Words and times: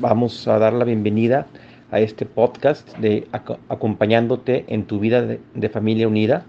vamos 0.00 0.48
a 0.48 0.58
dar 0.58 0.72
la 0.72 0.84
bienvenida 0.84 1.46
a 1.90 2.00
este 2.00 2.24
podcast 2.24 2.96
de 2.98 3.28
Acompañándote 3.68 4.64
en 4.68 4.84
tu 4.84 4.98
vida 4.98 5.22
de, 5.22 5.68
familia 5.68 6.08
unida, 6.08 6.44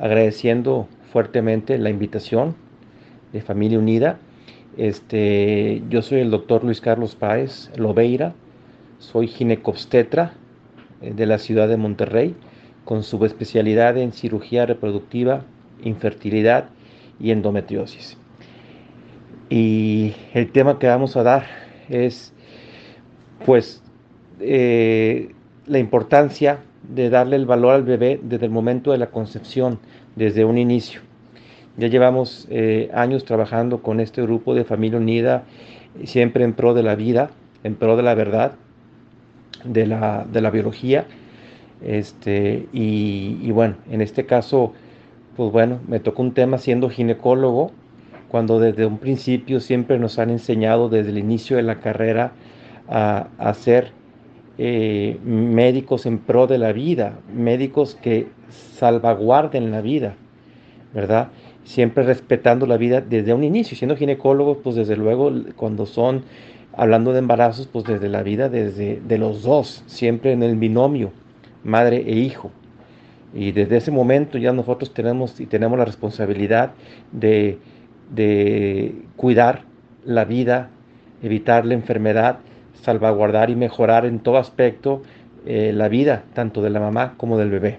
agradeciendo 0.00 0.88
fuertemente 1.12 1.78
la 1.78 1.90
invitación 1.90 2.56
de 3.32 3.40
Familia 3.40 3.78
Unida. 3.78 4.18
Este, 4.76 5.82
yo 5.90 6.02
soy 6.02 6.20
el 6.20 6.30
doctor 6.30 6.64
Luis 6.64 6.80
Carlos 6.80 7.14
Páez 7.14 7.70
Lobeira, 7.76 8.34
soy 8.98 9.28
ginecobstetra 9.28 10.34
eh, 11.02 11.12
de 11.14 11.26
la 11.26 11.38
ciudad 11.38 11.68
de 11.68 11.76
Monterrey, 11.76 12.34
con 12.84 13.04
subespecialidad 13.04 13.96
en 13.96 14.12
cirugía 14.12 14.66
reproductiva, 14.66 15.44
infertilidad 15.84 16.70
y 17.20 17.30
endometriosis. 17.30 18.18
Y 19.50 20.14
el 20.34 20.50
tema 20.50 20.78
que 20.80 20.88
vamos 20.88 21.16
a 21.16 21.22
dar 21.22 21.46
es, 21.88 22.32
pues, 23.44 23.82
eh, 24.40 25.32
la 25.66 25.78
importancia 25.78 26.60
de 26.82 27.10
darle 27.10 27.36
el 27.36 27.46
valor 27.46 27.74
al 27.74 27.82
bebé 27.82 28.20
desde 28.22 28.46
el 28.46 28.52
momento 28.52 28.92
de 28.92 28.98
la 28.98 29.08
concepción, 29.10 29.78
desde 30.16 30.44
un 30.44 30.58
inicio. 30.58 31.00
Ya 31.76 31.88
llevamos 31.88 32.46
eh, 32.50 32.90
años 32.92 33.24
trabajando 33.24 33.82
con 33.82 34.00
este 34.00 34.20
grupo 34.22 34.54
de 34.54 34.64
Familia 34.64 34.98
Unida, 34.98 35.44
siempre 36.04 36.44
en 36.44 36.52
pro 36.52 36.74
de 36.74 36.82
la 36.82 36.96
vida, 36.96 37.30
en 37.64 37.76
pro 37.76 37.96
de 37.96 38.02
la 38.02 38.14
verdad, 38.14 38.52
de 39.64 39.86
la, 39.86 40.26
de 40.30 40.40
la 40.40 40.50
biología. 40.50 41.06
Este, 41.82 42.68
y, 42.72 43.38
y, 43.40 43.50
bueno, 43.52 43.76
en 43.90 44.02
este 44.02 44.26
caso, 44.26 44.72
pues 45.36 45.50
bueno, 45.50 45.80
me 45.88 46.00
tocó 46.00 46.22
un 46.22 46.34
tema 46.34 46.58
siendo 46.58 46.90
ginecólogo, 46.90 47.72
cuando 48.28 48.58
desde 48.60 48.86
un 48.86 48.98
principio 48.98 49.60
siempre 49.60 49.98
nos 49.98 50.18
han 50.18 50.30
enseñado 50.30 50.88
desde 50.88 51.10
el 51.10 51.18
inicio 51.18 51.56
de 51.56 51.62
la 51.62 51.80
carrera 51.80 52.32
a, 52.88 53.28
a 53.38 53.54
ser 53.54 53.92
eh, 54.58 55.18
médicos 55.24 56.04
en 56.04 56.18
pro 56.18 56.46
de 56.46 56.58
la 56.58 56.72
vida, 56.72 57.18
médicos 57.34 57.96
que 58.00 58.28
salvaguarden 58.50 59.70
la 59.70 59.80
vida, 59.80 60.14
¿verdad? 60.92 61.28
Siempre 61.64 62.04
respetando 62.04 62.66
la 62.66 62.76
vida 62.76 63.00
desde 63.00 63.32
un 63.32 63.44
inicio, 63.44 63.76
siendo 63.76 63.96
ginecólogos, 63.96 64.58
pues 64.62 64.76
desde 64.76 64.96
luego 64.96 65.32
cuando 65.56 65.86
son 65.86 66.24
hablando 66.74 67.12
de 67.12 67.20
embarazos, 67.20 67.66
pues 67.66 67.86
desde 67.86 68.08
la 68.10 68.22
vida, 68.22 68.50
desde 68.50 69.00
de 69.00 69.18
los 69.18 69.42
dos, 69.42 69.82
siempre 69.86 70.32
en 70.32 70.42
el 70.42 70.56
binomio, 70.56 71.12
madre 71.64 72.04
e 72.06 72.12
hijo. 72.12 72.50
Y 73.34 73.52
desde 73.52 73.78
ese 73.78 73.90
momento 73.90 74.36
ya 74.36 74.52
nosotros 74.52 74.92
tenemos 74.92 75.40
y 75.40 75.46
tenemos 75.46 75.78
la 75.78 75.86
responsabilidad 75.86 76.72
de, 77.10 77.58
de 78.14 78.94
cuidar 79.16 79.62
la 80.04 80.26
vida, 80.26 80.68
evitar 81.22 81.64
la 81.64 81.72
enfermedad 81.74 82.40
salvaguardar 82.82 83.48
y 83.48 83.56
mejorar 83.56 84.04
en 84.04 84.20
todo 84.20 84.36
aspecto 84.36 85.02
eh, 85.46 85.72
la 85.72 85.88
vida 85.88 86.24
tanto 86.34 86.62
de 86.62 86.70
la 86.70 86.80
mamá 86.80 87.14
como 87.16 87.38
del 87.38 87.50
bebé. 87.50 87.78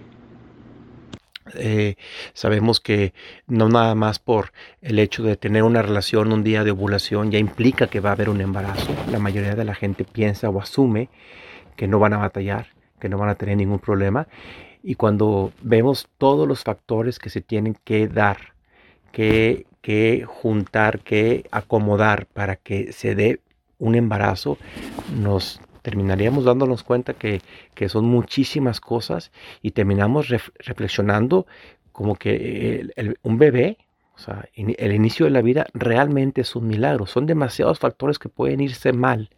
Eh, 1.55 1.95
sabemos 2.33 2.79
que 2.79 3.13
no 3.47 3.69
nada 3.69 3.95
más 3.95 4.17
por 4.17 4.53
el 4.81 4.97
hecho 4.97 5.23
de 5.23 5.35
tener 5.35 5.63
una 5.63 5.81
relación 5.81 6.31
un 6.31 6.43
día 6.43 6.63
de 6.63 6.71
ovulación 6.71 7.31
ya 7.31 7.37
implica 7.37 7.87
que 7.87 7.99
va 7.99 8.09
a 8.09 8.13
haber 8.13 8.29
un 8.29 8.41
embarazo. 8.41 8.95
La 9.11 9.19
mayoría 9.19 9.55
de 9.55 9.65
la 9.65 9.75
gente 9.75 10.05
piensa 10.05 10.49
o 10.49 10.59
asume 10.59 11.09
que 11.75 11.87
no 11.87 11.99
van 11.99 12.13
a 12.13 12.17
batallar, 12.17 12.67
que 12.99 13.09
no 13.09 13.17
van 13.17 13.29
a 13.29 13.35
tener 13.35 13.57
ningún 13.57 13.79
problema. 13.79 14.27
Y 14.81 14.95
cuando 14.95 15.51
vemos 15.61 16.07
todos 16.17 16.47
los 16.47 16.63
factores 16.63 17.19
que 17.19 17.29
se 17.29 17.41
tienen 17.41 17.75
que 17.83 18.07
dar, 18.07 18.53
que, 19.11 19.65
que 19.81 20.25
juntar, 20.25 21.01
que 21.01 21.45
acomodar 21.51 22.25
para 22.25 22.55
que 22.55 22.91
se 22.93 23.15
dé 23.15 23.39
un 23.83 23.95
embarazo, 23.95 24.57
nos 25.19 25.59
terminaríamos 25.81 26.45
dándonos 26.45 26.83
cuenta 26.83 27.13
que, 27.13 27.41
son 27.89 28.05
muchísimas 28.05 28.79
cosas 28.79 29.31
y 29.61 29.71
terminamos 29.71 30.29
reflexionando 30.29 31.45
como 31.91 32.15
que 32.15 32.87
un 33.21 33.37
bebé, 33.37 33.77
o 34.15 34.19
sea, 34.19 34.47
el 34.55 34.93
inicio 34.93 35.25
de 35.25 35.31
la 35.31 35.41
vida 35.41 35.65
realmente 35.73 36.41
es 36.41 36.55
un 36.55 36.67
milagro. 36.67 37.07
Son 37.07 37.25
demasiados 37.25 37.79
factores 37.79 38.19
que 38.19 38.29
pueden 38.29 38.61
irse 38.61 38.93
mal, 38.93 39.29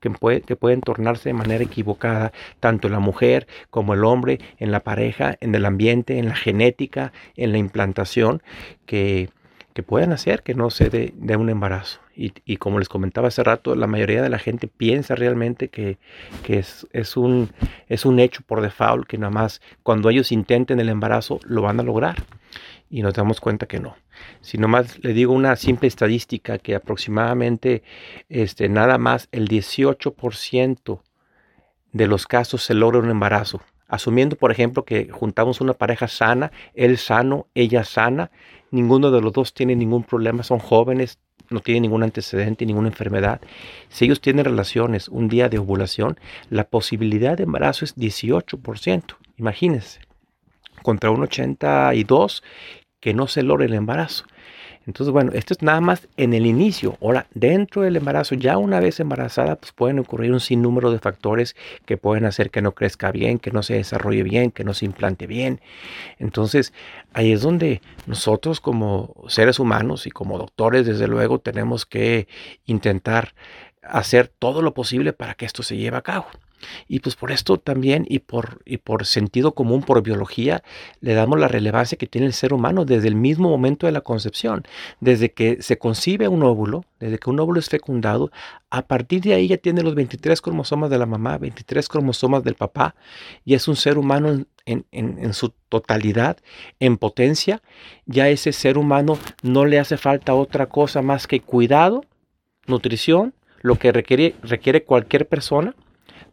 que, 0.00 0.10
que 0.44 0.56
pueden 0.56 0.80
tornarse 0.80 1.28
de 1.28 1.34
manera 1.34 1.62
equivocada, 1.62 2.32
tanto 2.58 2.88
la 2.88 2.98
mujer 2.98 3.46
como 3.70 3.94
el 3.94 4.04
hombre, 4.04 4.40
en 4.58 4.72
la 4.72 4.80
pareja, 4.80 5.36
en 5.40 5.54
el 5.54 5.64
ambiente, 5.64 6.18
en 6.18 6.28
la 6.28 6.34
genética, 6.34 7.12
en 7.36 7.52
la 7.52 7.58
implantación, 7.58 8.42
que, 8.84 9.30
que 9.74 9.82
pueden 9.84 10.12
hacer 10.12 10.42
que 10.42 10.54
no 10.54 10.70
se 10.70 10.90
dé 10.90 11.36
un 11.36 11.48
embarazo. 11.48 12.01
Y, 12.14 12.56
como 12.58 12.78
les 12.78 12.88
comentaba 12.88 13.28
hace 13.28 13.42
rato, 13.42 13.74
la 13.74 13.86
mayoría 13.86 14.22
de 14.22 14.28
la 14.28 14.38
gente 14.38 14.68
piensa 14.68 15.14
realmente 15.14 15.68
que, 15.68 15.98
es, 16.46 17.16
un, 17.16 17.50
es 17.88 18.04
un 18.04 18.18
hecho 18.18 18.42
por 18.46 18.60
default, 18.60 19.06
que 19.06 19.16
nada 19.16 19.30
más 19.30 19.62
cuando 19.82 20.10
ellos 20.10 20.30
intenten 20.30 20.78
el 20.80 20.90
embarazo 20.90 21.40
lo 21.44 21.62
van 21.62 21.80
a 21.80 21.82
lograr. 21.82 22.24
Y 22.90 23.00
nos 23.00 23.14
damos 23.14 23.40
cuenta 23.40 23.64
que 23.64 23.80
no. 23.80 23.96
Si 24.42 24.58
nomás 24.58 25.02
le 25.02 25.14
digo 25.14 25.32
una 25.32 25.56
simple 25.56 25.88
estadística 25.88 26.58
que 26.58 26.74
aproximadamente 26.74 27.82
este, 28.28 28.68
nada 28.68 28.98
más 28.98 29.28
el 29.32 29.48
18% 29.48 31.00
de 31.92 32.06
los 32.06 32.26
casos 32.26 32.62
se 32.62 32.74
logra 32.74 32.98
un 32.98 33.10
embarazo. 33.10 33.62
Asumiendo, 33.88 34.36
por 34.36 34.50
ejemplo, 34.50 34.84
que 34.84 35.10
juntamos 35.10 35.60
una 35.60 35.74
pareja 35.74 36.08
sana, 36.08 36.50
él 36.74 36.96
sano, 36.98 37.46
ella 37.54 37.84
sana, 37.84 38.30
ninguno 38.70 39.10
de 39.10 39.20
los 39.20 39.32
dos 39.32 39.54
tiene 39.54 39.76
ningún 39.76 40.02
problema, 40.02 40.42
son 40.42 40.58
jóvenes, 40.58 41.18
no 41.52 41.60
tienen 41.60 41.82
ningún 41.82 42.02
antecedente, 42.02 42.66
ninguna 42.66 42.88
enfermedad. 42.88 43.40
Si 43.88 44.04
ellos 44.04 44.20
tienen 44.20 44.44
relaciones 44.44 45.08
un 45.08 45.28
día 45.28 45.48
de 45.48 45.58
ovulación, 45.58 46.18
la 46.50 46.64
posibilidad 46.64 47.36
de 47.36 47.44
embarazo 47.44 47.84
es 47.84 47.96
18%. 47.96 49.16
Imagínense, 49.36 50.00
contra 50.82 51.10
un 51.10 51.22
82% 51.22 52.42
que 53.00 53.14
no 53.14 53.26
se 53.26 53.42
logra 53.42 53.66
el 53.66 53.74
embarazo. 53.74 54.24
Entonces, 54.86 55.12
bueno, 55.12 55.32
esto 55.32 55.54
es 55.54 55.62
nada 55.62 55.80
más 55.80 56.08
en 56.16 56.34
el 56.34 56.46
inicio. 56.46 56.96
Ahora, 57.00 57.26
dentro 57.34 57.82
del 57.82 57.96
embarazo, 57.96 58.34
ya 58.34 58.58
una 58.58 58.80
vez 58.80 59.00
embarazada, 59.00 59.56
pues 59.56 59.72
pueden 59.72 59.98
ocurrir 59.98 60.32
un 60.32 60.40
sinnúmero 60.40 60.90
de 60.90 60.98
factores 60.98 61.54
que 61.86 61.96
pueden 61.96 62.24
hacer 62.24 62.50
que 62.50 62.62
no 62.62 62.72
crezca 62.72 63.12
bien, 63.12 63.38
que 63.38 63.52
no 63.52 63.62
se 63.62 63.74
desarrolle 63.74 64.22
bien, 64.22 64.50
que 64.50 64.64
no 64.64 64.74
se 64.74 64.84
implante 64.84 65.26
bien. 65.26 65.60
Entonces, 66.18 66.72
ahí 67.12 67.32
es 67.32 67.42
donde 67.42 67.80
nosotros 68.06 68.60
como 68.60 69.14
seres 69.28 69.58
humanos 69.58 70.06
y 70.06 70.10
como 70.10 70.38
doctores, 70.38 70.86
desde 70.86 71.06
luego, 71.06 71.38
tenemos 71.38 71.86
que 71.86 72.26
intentar 72.66 73.34
hacer 73.82 74.28
todo 74.28 74.62
lo 74.62 74.74
posible 74.74 75.12
para 75.12 75.34
que 75.34 75.44
esto 75.44 75.62
se 75.62 75.76
lleve 75.76 75.96
a 75.96 76.02
cabo. 76.02 76.26
Y 76.88 77.00
pues 77.00 77.16
por 77.16 77.32
esto 77.32 77.58
también 77.58 78.06
y 78.08 78.20
por, 78.20 78.62
y 78.64 78.78
por 78.78 79.06
sentido 79.06 79.52
común, 79.52 79.82
por 79.82 80.02
biología, 80.02 80.62
le 81.00 81.14
damos 81.14 81.38
la 81.38 81.48
relevancia 81.48 81.98
que 81.98 82.06
tiene 82.06 82.26
el 82.26 82.32
ser 82.32 82.52
humano 82.52 82.84
desde 82.84 83.08
el 83.08 83.14
mismo 83.14 83.48
momento 83.48 83.86
de 83.86 83.92
la 83.92 84.00
concepción. 84.00 84.64
Desde 85.00 85.32
que 85.32 85.62
se 85.62 85.78
concibe 85.78 86.28
un 86.28 86.42
óvulo, 86.42 86.84
desde 87.00 87.18
que 87.18 87.30
un 87.30 87.40
óvulo 87.40 87.60
es 87.60 87.68
fecundado, 87.68 88.30
a 88.70 88.86
partir 88.86 89.22
de 89.22 89.34
ahí 89.34 89.48
ya 89.48 89.58
tiene 89.58 89.82
los 89.82 89.94
23 89.94 90.40
cromosomas 90.40 90.90
de 90.90 90.98
la 90.98 91.06
mamá, 91.06 91.38
23 91.38 91.88
cromosomas 91.88 92.44
del 92.44 92.54
papá, 92.54 92.94
y 93.44 93.54
es 93.54 93.68
un 93.68 93.76
ser 93.76 93.98
humano 93.98 94.44
en, 94.64 94.86
en, 94.92 95.34
su 95.34 95.52
totalidad, 95.68 96.38
en 96.80 96.96
potencia. 96.96 97.62
Ya 98.06 98.28
ese 98.28 98.52
ser 98.52 98.78
humano 98.78 99.18
no 99.42 99.64
le 99.64 99.78
hace 99.78 99.96
falta 99.96 100.34
otra 100.34 100.66
cosa 100.66 101.02
más 101.02 101.26
que 101.26 101.40
cuidado, 101.40 102.04
nutrición, 102.66 103.34
lo 103.62 103.76
que 103.76 103.92
requiere, 103.92 104.34
requiere 104.42 104.84
cualquier 104.84 105.26
persona 105.26 105.74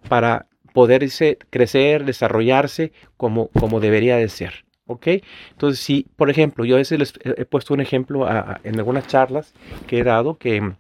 para 0.07 0.47
poder 0.73 1.07
crecer, 1.49 2.05
desarrollarse 2.05 2.91
como, 3.17 3.47
como 3.49 3.79
debería 3.79 4.17
de 4.17 4.29
ser. 4.29 4.65
¿Ok? 4.85 5.07
Entonces, 5.51 5.79
si, 5.79 6.07
por 6.15 6.31
ejemplo, 6.31 6.65
yo 6.65 6.75
a 6.75 6.79
veces 6.79 6.97
les 6.97 7.13
he 7.23 7.45
puesto 7.45 7.75
un 7.75 7.79
ejemplo 7.79 8.27
en 8.63 8.75
algunas 8.79 9.05
charlas 9.05 9.53
que 9.85 9.99
he 9.99 10.03
dado 10.03 10.39
que 10.39 10.73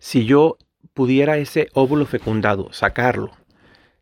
si 0.00 0.24
yo 0.24 0.58
pudiera 0.92 1.38
ese 1.38 1.68
óvulo 1.72 2.04
fecundado, 2.04 2.72
sacarlo 2.72 3.30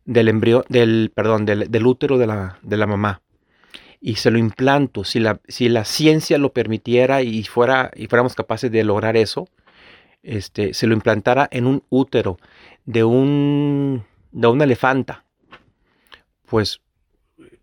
del 0.05 0.27
embrión, 0.27 0.63
del, 0.69 1.11
perdón, 1.13 1.45
del, 1.45 1.85
útero 1.85 2.17
de 2.17 2.25
la, 2.25 2.57
de 2.63 2.77
la, 2.77 2.87
mamá 2.87 3.21
y 4.01 4.15
se 4.15 4.31
lo 4.31 4.39
implanto, 4.39 5.03
si 5.03 5.19
la, 5.19 5.39
si 5.47 5.69
la 5.69 5.85
ciencia 5.85 6.39
lo 6.39 6.51
permitiera 6.51 7.21
y, 7.21 7.43
fuera, 7.43 7.91
y 7.95 8.07
fuéramos 8.07 8.33
capaces 8.33 8.71
de 8.71 8.83
lograr 8.83 9.17
eso, 9.17 9.47
este, 10.23 10.73
se 10.73 10.87
lo 10.87 10.93
implantara 10.93 11.47
en 11.51 11.65
un 11.65 11.83
útero 11.89 12.37
de 12.85 13.03
un, 13.03 14.03
de 14.31 14.47
una 14.47 14.63
elefanta. 14.63 15.25
Pues 16.45 16.81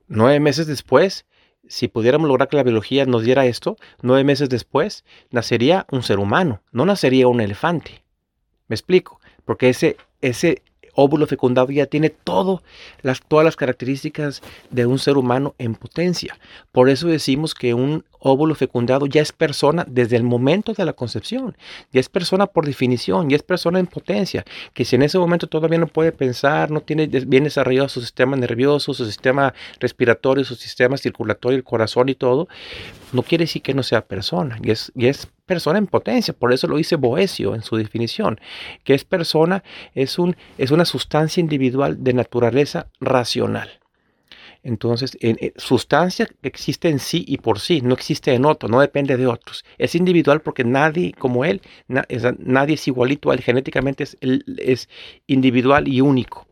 nueve 0.08 0.40
meses 0.40 0.66
después, 0.66 1.26
si 1.68 1.88
pudiéramos 1.88 2.28
lograr 2.28 2.48
que 2.48 2.56
la 2.56 2.62
biología 2.62 3.06
nos 3.06 3.24
diera 3.24 3.46
esto, 3.46 3.76
nueve 4.02 4.24
meses 4.24 4.48
después 4.48 5.04
nacería 5.30 5.86
un 5.90 6.02
ser 6.02 6.18
humano, 6.18 6.62
no 6.72 6.86
nacería 6.86 7.28
un 7.28 7.40
elefante. 7.40 8.04
¿Me 8.68 8.74
explico? 8.74 9.20
Porque 9.44 9.68
ese, 9.68 9.96
ese 10.20 10.62
óvulo 10.96 11.26
fecundado 11.26 11.70
ya 11.70 11.86
tiene 11.86 12.10
todas 12.10 12.60
las 13.02 13.56
características 13.56 14.42
de 14.70 14.86
un 14.86 14.98
ser 14.98 15.16
humano 15.16 15.54
en 15.58 15.74
potencia. 15.74 16.36
Por 16.72 16.88
eso 16.88 17.06
decimos 17.06 17.54
que 17.54 17.74
un 17.74 18.04
óvulo 18.18 18.54
fecundado 18.54 19.06
ya 19.06 19.22
es 19.22 19.30
persona 19.30 19.84
desde 19.88 20.16
el 20.16 20.24
momento 20.24 20.72
de 20.72 20.84
la 20.84 20.94
concepción, 20.94 21.56
ya 21.92 22.00
es 22.00 22.08
persona 22.08 22.46
por 22.46 22.66
definición, 22.66 23.30
ya 23.30 23.36
es 23.36 23.42
persona 23.42 23.78
en 23.78 23.86
potencia, 23.86 24.44
que 24.74 24.84
si 24.84 24.96
en 24.96 25.02
ese 25.02 25.18
momento 25.18 25.46
todavía 25.46 25.78
no 25.78 25.86
puede 25.86 26.12
pensar, 26.12 26.70
no 26.70 26.80
tiene 26.80 27.06
bien 27.06 27.44
desarrollado 27.44 27.88
su 27.88 28.00
sistema 28.00 28.36
nervioso, 28.36 28.94
su 28.94 29.06
sistema 29.06 29.54
respiratorio, 29.78 30.44
su 30.44 30.56
sistema 30.56 30.96
circulatorio, 30.96 31.56
el 31.56 31.64
corazón 31.64 32.08
y 32.08 32.14
todo, 32.14 32.48
no 33.12 33.22
quiere 33.22 33.44
decir 33.44 33.62
que 33.62 33.74
no 33.74 33.82
sea 33.82 34.04
persona, 34.04 34.58
y 34.62 34.70
es, 34.70 34.90
y 34.94 35.06
es 35.06 35.28
persona 35.46 35.78
en 35.78 35.86
potencia, 35.86 36.34
por 36.34 36.52
eso 36.52 36.66
lo 36.66 36.76
dice 36.76 36.96
Boesio 36.96 37.54
en 37.54 37.62
su 37.62 37.76
definición, 37.76 38.38
que 38.84 38.94
es 38.94 39.04
persona, 39.04 39.62
es, 39.94 40.18
un, 40.18 40.36
es 40.58 40.70
una 40.70 40.84
sustancia 40.84 41.40
individual 41.40 42.02
de 42.02 42.12
naturaleza 42.12 42.88
racional. 43.00 43.70
Entonces, 44.62 45.16
en, 45.20 45.38
sustancia 45.56 46.28
existe 46.42 46.88
en 46.88 46.98
sí 46.98 47.24
y 47.28 47.38
por 47.38 47.60
sí, 47.60 47.82
no 47.82 47.94
existe 47.94 48.34
en 48.34 48.44
otro, 48.44 48.68
no 48.68 48.80
depende 48.80 49.16
de 49.16 49.28
otros. 49.28 49.64
Es 49.78 49.94
individual 49.94 50.40
porque 50.40 50.64
nadie 50.64 51.12
como 51.12 51.44
él, 51.44 51.62
nadie 51.86 52.74
es 52.74 52.88
igualito 52.88 53.30
a 53.30 53.34
él, 53.34 53.42
genéticamente 53.42 54.02
es, 54.02 54.18
es 54.58 54.88
individual 55.28 55.86
y 55.86 56.00
único. 56.00 56.45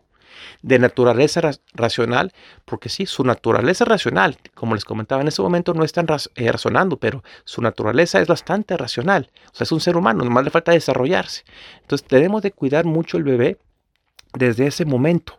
De 0.62 0.78
naturaleza 0.78 1.40
racional, 1.74 2.32
porque 2.64 2.88
sí, 2.88 3.06
su 3.06 3.24
naturaleza 3.24 3.84
racional, 3.84 4.38
como 4.54 4.74
les 4.74 4.84
comentaba 4.84 5.22
en 5.22 5.28
ese 5.28 5.42
momento, 5.42 5.74
no 5.74 5.84
están 5.84 6.06
eh, 6.36 6.52
razonando, 6.52 6.98
pero 6.98 7.22
su 7.44 7.62
naturaleza 7.62 8.20
es 8.20 8.28
bastante 8.28 8.76
racional. 8.76 9.30
O 9.52 9.54
sea, 9.54 9.64
es 9.64 9.72
un 9.72 9.80
ser 9.80 9.96
humano, 9.96 10.24
nomás 10.24 10.44
le 10.44 10.50
falta 10.50 10.72
desarrollarse. 10.72 11.44
Entonces, 11.80 12.06
tenemos 12.06 12.42
de 12.42 12.52
cuidar 12.52 12.84
mucho 12.84 13.16
el 13.16 13.24
bebé 13.24 13.58
desde 14.32 14.66
ese 14.66 14.84
momento, 14.84 15.38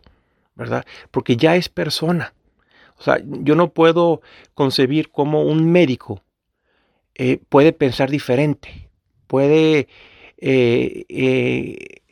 ¿verdad? 0.54 0.84
Porque 1.10 1.36
ya 1.36 1.56
es 1.56 1.68
persona 1.68 2.32
o 2.98 3.02
sea, 3.02 3.20
yo 3.24 3.54
no 3.54 3.72
puedo 3.72 4.22
concebir 4.54 5.10
cómo 5.10 5.42
un 5.42 5.70
médico 5.70 6.22
eh, 7.14 7.38
puede 7.48 7.72
pensar 7.72 8.10
diferente, 8.10 8.90
puede 9.26 9.88
eh, 10.38 11.04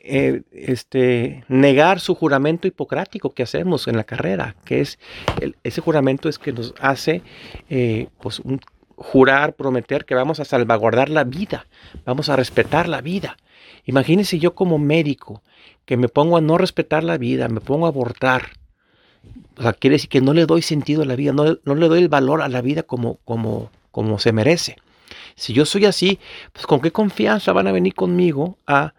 este, 0.05 1.43
negar 1.47 1.99
su 1.99 2.15
juramento 2.15 2.67
hipocrático 2.67 3.33
que 3.33 3.43
hacemos 3.43 3.87
en 3.87 3.97
la 3.97 4.03
carrera, 4.03 4.55
que 4.63 4.81
es 4.81 4.99
ese 5.63 5.81
juramento 5.81 6.29
es 6.29 6.37
que 6.37 6.53
nos 6.53 6.73
hace 6.79 7.21
pues 8.21 8.41
jurar, 8.95 9.55
prometer 9.55 10.05
que 10.05 10.15
vamos 10.15 10.39
a 10.39 10.45
salvaguardar 10.45 11.09
la 11.09 11.23
vida, 11.23 11.67
vamos 12.05 12.29
a 12.29 12.35
respetar 12.35 12.87
la 12.87 13.01
vida. 13.01 13.37
Imagínense 13.85 14.39
yo 14.39 14.55
como 14.55 14.77
médico 14.77 15.41
que 15.85 15.97
me 15.97 16.09
pongo 16.09 16.37
a 16.37 16.41
no 16.41 16.57
respetar 16.57 17.03
la 17.03 17.17
vida, 17.17 17.47
me 17.47 17.61
pongo 17.61 17.85
a 17.85 17.89
abortar, 17.89 18.51
o 19.57 19.61
sea, 19.61 19.73
quiere 19.73 19.95
decir 19.95 20.09
que 20.09 20.21
no 20.21 20.33
le 20.33 20.45
doy 20.45 20.61
sentido 20.61 21.03
a 21.03 21.05
la 21.05 21.15
vida, 21.15 21.31
no, 21.31 21.57
no 21.63 21.75
le 21.75 21.87
doy 21.87 22.01
el 22.01 22.09
valor 22.09 22.41
a 22.41 22.49
la 22.49 22.61
vida 22.61 22.83
como, 22.83 23.19
como, 23.25 23.69
como 23.91 24.19
se 24.19 24.31
merece. 24.31 24.77
Si 25.35 25.53
yo 25.53 25.65
soy 25.65 25.85
así, 25.85 26.19
pues 26.53 26.65
con 26.65 26.81
qué 26.81 26.91
confianza 26.91 27.53
van 27.53 27.67
a 27.67 27.71
venir 27.71 27.93
conmigo 27.93 28.57
a, 28.65 28.93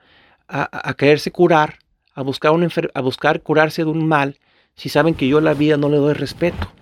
a, 0.49 0.95
quererse 0.95 1.31
curar, 1.31 1.79
a 2.15 2.23
buscar, 2.23 2.53
a 2.95 3.01
buscar 3.01 3.43
curarse 3.43 3.85
de 3.85 3.91
un 3.91 4.07
mal, 4.07 4.39
si 4.75 4.89
saben 4.89 5.15
que 5.15 5.29
yo 5.29 5.39
a 5.39 5.41
la 5.41 5.55
vida 5.55 5.77
no 5.77 5.89
le 5.89 5.97
doy 5.97 6.15
respeto. 6.15 6.73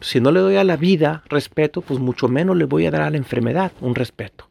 Si 0.00 0.20
no 0.20 0.32
le 0.32 0.40
doy 0.40 0.56
a 0.56 0.64
la 0.64 0.76
vida 0.76 1.22
respeto, 1.28 1.80
pues 1.80 2.00
mucho 2.00 2.28
menos 2.28 2.56
le 2.56 2.64
voy 2.64 2.84
a 2.86 2.90
dar 2.90 3.02
a 3.02 3.10
la 3.10 3.16
enfermedad 3.16 3.72
un 3.80 3.94
respeto. 3.94 4.46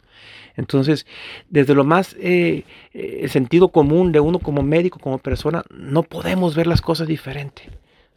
Entonces, 0.55 1.05
desde 1.49 1.75
lo 1.75 1.83
más 1.83 2.15
eh, 2.19 2.63
eh 2.93 3.27
sentido 3.27 3.69
común 3.69 4.11
de 4.11 4.19
uno 4.19 4.39
como 4.39 4.63
médico, 4.63 4.99
como 4.99 5.17
persona, 5.17 5.63
no 5.69 6.03
podemos 6.03 6.55
ver 6.55 6.67
las 6.67 6.81
cosas 6.81 7.07
diferente 7.07 7.69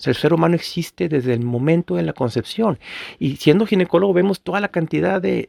el 0.05 0.15
ser 0.15 0.33
humano 0.33 0.55
existe 0.55 1.09
desde 1.09 1.33
el 1.33 1.45
momento 1.45 1.95
de 1.97 2.03
la 2.03 2.13
concepción. 2.13 2.79
Y 3.19 3.37
siendo 3.37 3.67
ginecólogo 3.67 4.13
vemos 4.13 4.41
toda 4.41 4.61
la 4.61 4.69
cantidad 4.69 5.21
de, 5.21 5.49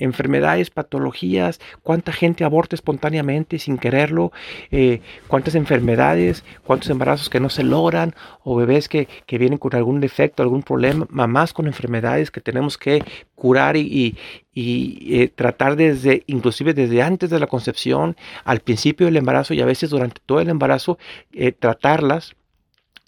enfermedades, 0.00 0.70
patologías, 0.70 1.60
cuánta 1.82 2.12
gente 2.12 2.44
aborta 2.44 2.74
espontáneamente 2.74 3.58
sin 3.58 3.78
quererlo, 3.78 4.32
eh, 4.70 5.00
cuántas 5.28 5.54
enfermedades, 5.54 6.44
cuántos 6.64 6.90
embarazos 6.90 7.30
que 7.30 7.40
no 7.40 7.50
se 7.50 7.62
logran, 7.62 8.14
o 8.42 8.56
bebés 8.56 8.88
que, 8.88 9.08
vienen 9.36 9.58
con 9.58 9.74
algún 9.74 10.00
defecto, 10.00 10.42
algún 10.42 10.62
problema, 10.62 11.06
mamás 11.10 11.52
con 11.52 11.66
enfermedades 11.66 12.30
que 12.30 12.40
tenemos 12.40 12.78
que 12.78 13.04
curar 13.34 13.76
y, 13.76 14.16
eh, 14.54 15.28
tratar 15.34 15.76
desde, 15.76 16.24
inclusive 16.26 16.72
desde 16.72 17.02
antes 17.02 17.28
de 17.28 17.38
la 17.38 17.46
concepción, 17.46 18.16
al 18.44 18.60
principio 18.60 19.06
del 19.06 19.18
embarazo 19.18 19.52
y 19.52 19.60
a 19.60 19.66
veces 19.66 19.90
durante 19.90 20.22
todo 20.24 20.40
el 20.40 20.48
embarazo, 20.48 20.98
eh, 21.32 21.52
tratarlas 21.52 22.34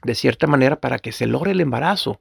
de 0.02 0.14
cierta 0.14 0.46
manera 0.46 0.76
para 0.80 0.98
que 0.98 1.12
se 1.12 1.26
logre 1.26 1.52
el 1.52 1.60
embarazo. 1.60 2.20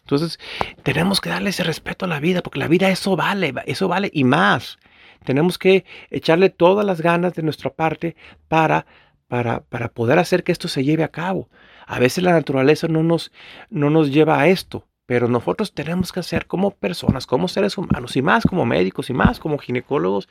Entonces, 0.00 0.38
tenemos 0.82 1.20
que 1.20 1.30
darle 1.30 1.50
ese 1.50 1.64
respeto 1.64 2.04
a 2.04 2.08
la 2.08 2.20
vida, 2.20 2.42
porque 2.42 2.58
la 2.58 2.68
vida 2.68 2.88
eso 2.90 3.16
vale, 3.16 3.52
eso 3.66 3.88
vale 3.88 4.10
y 4.12 4.24
más. 4.24 4.78
Tenemos 5.24 5.58
que 5.58 5.84
echarle 6.10 6.50
todas 6.50 6.86
las 6.86 7.00
ganas 7.00 7.34
de 7.34 7.42
nuestra 7.42 7.70
parte 7.70 8.14
para, 8.48 8.86
para, 9.26 9.60
para 9.60 9.88
poder 9.88 10.18
hacer 10.18 10.44
que 10.44 10.52
esto 10.52 10.68
se 10.68 10.84
lleve 10.84 11.02
a 11.02 11.08
cabo. 11.08 11.48
A 11.86 11.98
veces 11.98 12.22
la 12.22 12.32
naturaleza 12.32 12.86
no 12.88 13.02
nos, 13.02 13.32
no 13.70 13.90
nos 13.90 14.12
lleva 14.12 14.40
a 14.40 14.46
esto, 14.48 14.86
pero 15.06 15.28
nosotros 15.28 15.72
tenemos 15.72 16.12
que 16.12 16.20
hacer 16.20 16.46
como 16.46 16.72
personas, 16.72 17.26
como 17.26 17.48
seres 17.48 17.78
humanos, 17.78 18.16
y 18.16 18.22
más 18.22 18.44
como 18.44 18.66
médicos, 18.66 19.08
y 19.08 19.12
más 19.12 19.38
como 19.38 19.58
ginecólogos, 19.58 20.28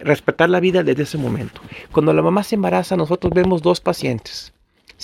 respetar 0.00 0.48
la 0.48 0.60
vida 0.60 0.82
desde 0.82 1.02
ese 1.02 1.18
momento. 1.18 1.60
Cuando 1.92 2.12
la 2.12 2.22
mamá 2.22 2.42
se 2.42 2.54
embaraza, 2.54 2.96
nosotros 2.96 3.32
vemos 3.34 3.60
dos 3.60 3.80
pacientes. 3.80 4.53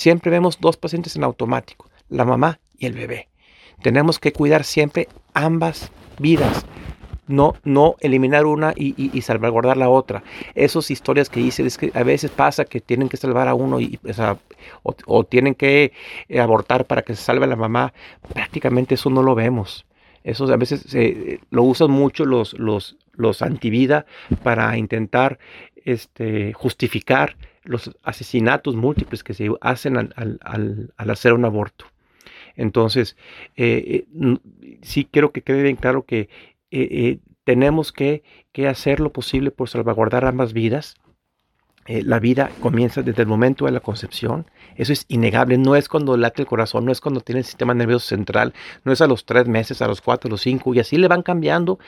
Siempre 0.01 0.31
vemos 0.31 0.59
dos 0.59 0.77
pacientes 0.77 1.15
en 1.15 1.23
automático, 1.23 1.87
la 2.09 2.25
mamá 2.25 2.59
y 2.75 2.87
el 2.87 2.93
bebé. 2.93 3.27
Tenemos 3.83 4.17
que 4.17 4.33
cuidar 4.33 4.63
siempre 4.63 5.07
ambas 5.35 5.91
vidas, 6.17 6.65
no, 7.27 7.53
no 7.63 7.97
eliminar 7.99 8.47
una 8.47 8.73
y, 8.75 9.21
salvaguardar 9.21 9.77
la 9.77 9.89
otra. 9.89 10.23
Esas 10.55 10.89
historias 10.89 11.29
que 11.29 11.41
dice, 11.41 11.63
es 11.67 11.77
que 11.77 11.91
a 11.93 12.01
veces 12.01 12.31
pasa 12.31 12.65
que 12.65 12.81
tienen 12.81 13.09
que 13.09 13.17
salvar 13.17 13.47
a 13.47 13.53
uno 13.53 13.79
y, 13.79 13.99
o, 14.81 15.23
tienen 15.23 15.53
que 15.53 15.91
eh, 16.29 16.39
abortar 16.39 16.85
para 16.85 17.03
que 17.03 17.15
se 17.15 17.21
salve 17.21 17.45
a 17.45 17.49
la 17.49 17.55
mamá, 17.55 17.93
prácticamente 18.33 18.95
eso 18.95 19.11
no 19.11 19.21
lo 19.21 19.35
vemos. 19.35 19.85
Eso 20.23 20.51
a 20.51 20.57
veces 20.57 20.83
lo 21.51 21.61
usan 21.61 21.91
mucho 21.91 22.25
los, 22.25 22.57
los, 22.57 22.97
los 23.13 23.43
antivida 23.43 24.07
para 24.41 24.75
intentar 24.79 25.37
este, 25.85 26.53
justificar 26.53 27.35
los 27.63 27.91
asesinatos 28.03 28.75
múltiples 28.75 29.23
que 29.23 29.33
se 29.33 29.49
hacen 29.61 29.97
al, 29.97 30.93
hacer 30.97 31.33
un 31.33 31.45
aborto. 31.45 31.85
Entonces, 32.55 33.15
eh, 33.55 34.05
eh, 34.13 34.37
sí 34.81 35.07
quiero 35.09 35.31
que 35.31 35.41
quede 35.41 35.63
bien 35.63 35.77
claro 35.77 36.03
que 36.03 36.29
eh, 36.71 37.19
tenemos 37.43 37.91
que, 37.91 38.23
hacer 38.67 38.99
lo 38.99 39.11
posible 39.11 39.51
por 39.51 39.69
salvaguardar 39.69 40.25
ambas 40.25 40.53
vidas. 40.53 40.95
la 41.87 42.19
vida 42.19 42.51
comienza 42.61 43.01
desde 43.01 43.23
el 43.23 43.27
momento 43.27 43.65
de 43.65 43.71
la 43.71 43.79
concepción. 43.79 44.45
Eso 44.75 44.93
es 44.93 45.05
innegable. 45.07 45.57
No 45.57 45.75
es 45.75 45.87
cuando 45.87 46.15
late 46.17 46.43
el 46.43 46.47
corazón, 46.47 46.85
no 46.85 46.91
es 46.91 47.01
cuando 47.01 47.21
tiene 47.21 47.39
el 47.39 47.45
sistema 47.45 47.73
nervioso 47.73 48.07
central, 48.07 48.53
no 48.83 48.91
es 48.91 49.01
a 49.01 49.07
los 49.07 49.25
tres 49.25 49.47
meses, 49.47 49.81
a 49.81 49.87
los 49.87 50.01
cuatro, 50.01 50.27
a 50.27 50.31
los 50.31 50.41
cinco, 50.41 50.73
y 50.73 50.79
así 50.79 50.97
le 50.97 51.07
van 51.07 51.23
cambiando 51.23 51.79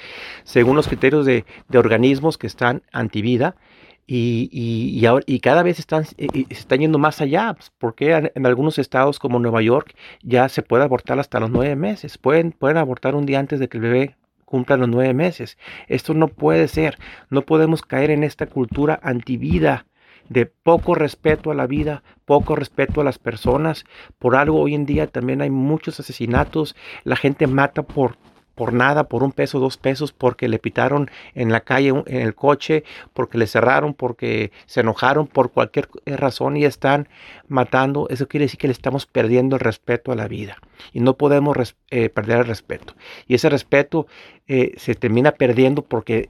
según 0.44 0.76
los 0.76 0.88
criterios 0.88 1.26
de, 1.26 1.46
de 1.68 1.78
organismos 1.78 2.38
que 2.38 2.48
están 2.48 2.84
antivida 2.92 3.56
y, 4.06 4.50
y, 4.52 5.06
ahora, 5.06 5.24
y 5.28 5.40
cada 5.40 5.64
vez 5.64 5.80
están, 5.80 6.06
se 6.06 6.16
están 6.50 6.80
yendo 6.80 7.00
más 7.00 7.22
allá, 7.22 7.54
pues, 7.54 7.72
porque 7.78 8.12
en, 8.36 8.46
algunos 8.46 8.78
estados 8.78 9.20
como 9.20 9.40
Nueva 9.40 9.62
York 9.62 9.96
ya 10.22 10.50
se 10.50 10.62
puede 10.62 10.84
abortar 10.84 11.20
hasta 11.20 11.40
los 11.40 11.50
nueve 11.50 11.76
meses, 11.76 12.18
pueden, 12.18 12.52
pueden 12.52 12.78
abortar 12.78 13.16
un 13.16 13.26
día 13.26 13.40
antes 13.40 13.60
de 13.60 13.70
que 13.70 13.78
el 13.78 13.84
bebé 13.84 14.18
cumpla 14.46 14.78
los 14.78 14.90
nueve 14.90 15.14
meses. 15.14 15.58
Esto 15.88 16.14
no 16.14 16.28
puede 16.28 16.68
ser, 16.68 16.98
no 17.30 17.44
podemos 17.44 17.82
caer 17.82 18.12
en 18.12 18.24
esta 18.24 18.46
cultura 18.46 19.00
antivida 19.02 19.86
de 20.30 20.46
poco 20.46 20.96
respeto 20.96 21.52
a 21.52 21.56
la 21.56 21.68
vida, 21.68 22.04
poco 22.26 22.56
respeto 22.56 23.02
a 23.02 23.04
las 23.04 23.20
personas. 23.20 23.86
Por 24.20 24.36
algo 24.36 24.60
hoy 24.60 24.76
en 24.76 24.86
día 24.86 25.08
también 25.08 25.42
hay 25.42 25.50
muchos 25.50 26.00
asesinatos, 26.00 26.76
la 27.04 27.16
gente 27.16 27.48
mata 27.48 27.84
por 27.84 28.18
por 28.56 28.74
nada, 28.74 29.06
por 29.06 29.24
un 29.24 29.32
peso, 29.32 29.60
dos 29.60 29.78
pesos, 29.78 30.12
porque 30.12 30.48
le 30.48 30.60
pitaron 30.60 31.10
en 31.34 31.52
la 31.52 31.62
calle, 31.62 31.90
en 31.90 32.22
el 32.22 32.36
coche, 32.36 32.84
porque 33.14 33.38
le 33.38 33.48
cerraron, 33.48 33.94
porque 33.94 34.52
se 34.66 34.82
enojaron, 34.82 35.28
por 35.28 35.52
cualquier 35.52 35.90
eh, 36.06 36.16
razón 36.18 36.58
y 36.58 36.66
están 36.66 37.08
matando, 37.48 38.08
eso 38.10 38.28
quiere 38.28 38.46
decir 38.46 38.60
que 38.60 38.68
le 38.68 38.74
estamos 38.74 39.06
perdiendo 39.06 39.56
el 39.56 39.60
respeto 39.62 40.12
a 40.12 40.16
la 40.16 40.28
vida. 40.28 40.58
Y 40.92 41.00
no 41.00 41.18
podemos 41.18 41.76
eh, 41.90 42.10
perder 42.10 42.40
el 42.40 42.46
respeto. 42.46 42.96
Y 43.28 43.36
ese 43.36 43.50
respeto 43.50 44.08
eh, 44.48 44.74
se 44.78 44.96
termina 44.96 45.32
perdiendo 45.32 45.84
porque 45.84 46.30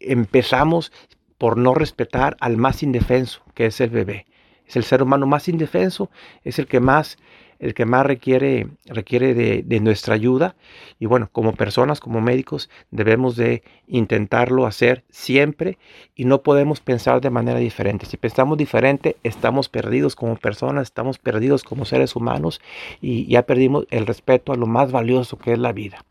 empezamos 0.00 0.92
por 1.38 1.56
no 1.56 1.74
respetar 1.74 2.36
al 2.40 2.56
más 2.56 2.82
indefenso, 2.82 3.40
que 3.54 3.66
es 3.66 3.80
el 3.80 3.90
bebé. 3.90 4.26
Es 4.66 4.76
el 4.76 4.84
ser 4.84 5.02
humano 5.02 5.26
más 5.26 5.48
indefenso, 5.48 6.10
es 6.44 6.58
el 6.58 6.66
que 6.66 6.80
más 6.80 7.18
el 7.60 7.74
que 7.74 7.84
más 7.84 8.06
requiere, 8.06 8.68
requiere 8.86 9.34
de, 9.34 9.80
nuestra 9.80 10.14
ayuda. 10.14 10.56
Y 10.98 11.06
bueno, 11.06 11.28
como 11.30 11.52
personas, 11.52 12.00
como 12.00 12.20
médicos, 12.20 12.70
debemos 12.90 13.36
de 13.36 13.62
intentarlo 13.86 14.66
hacer 14.66 15.04
siempre 15.10 15.78
y 16.14 16.24
no 16.24 16.42
podemos 16.42 16.80
pensar 16.80 17.20
de 17.20 17.28
manera 17.28 17.58
diferente. 17.58 18.06
Si 18.06 18.16
pensamos 18.16 18.56
diferente, 18.56 19.16
estamos 19.22 19.68
perdidos 19.68 20.16
como 20.16 20.36
personas, 20.36 20.84
estamos 20.84 21.18
perdidos 21.18 21.62
como 21.62 21.84
seres 21.84 22.16
humanos 22.16 22.62
y 23.02 23.26
ya 23.26 23.42
perdimos 23.42 23.86
el 23.90 24.06
respeto 24.06 24.52
a 24.52 24.56
lo 24.56 24.66
más 24.66 24.90
valioso 24.90 25.38
que 25.38 25.52
es 25.52 25.58
la 25.58 25.72
vida. 25.72 26.04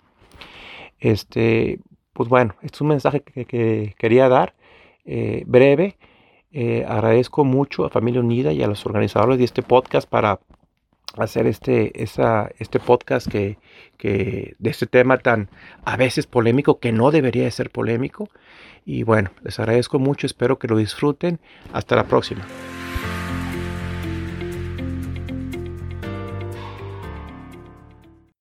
Este, 0.99 1.79
pues 2.13 2.29
bueno, 2.29 2.53
este 2.61 2.75
es 2.75 2.81
un 2.81 2.87
mensaje 2.89 3.21
que, 3.21 3.95
quería 3.97 4.29
dar, 4.29 4.53
eh, 5.03 5.43
breve. 5.47 5.97
Eh, 6.51 6.83
agradezco 6.87 7.43
mucho 7.43 7.85
a 7.85 7.89
Familia 7.89 8.21
Unida 8.21 8.51
y 8.53 8.61
a 8.61 8.67
los 8.67 8.85
organizadores 8.85 9.37
de 9.37 9.45
este 9.45 9.61
podcast 9.61 10.09
para 10.09 10.39
hacer 11.17 11.47
este, 11.47 11.91
este 12.03 12.79
podcast 12.79 13.27
que, 13.27 13.57
que, 13.97 14.55
de 14.59 14.69
este 14.69 14.85
tema 14.85 15.17
tan 15.17 15.49
a 15.83 15.97
veces 15.97 16.27
polémico 16.27 16.79
que 16.79 16.91
no 16.91 17.11
debería 17.11 17.43
de 17.43 17.51
ser 17.51 17.69
polémico. 17.69 18.29
Y 18.85 19.03
bueno, 19.03 19.31
les 19.43 19.59
agradezco 19.59 19.99
mucho, 19.99 20.25
espero 20.25 20.59
que 20.59 20.67
lo 20.67 20.77
disfruten. 20.77 21.39
Hasta 21.73 21.95
la 21.95 22.05
próxima. 22.05 22.45